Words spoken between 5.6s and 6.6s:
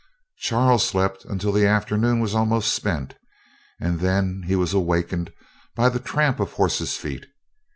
by the tramp of